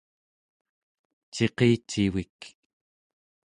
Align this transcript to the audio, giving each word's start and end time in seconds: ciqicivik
ciqicivik 1.33 2.39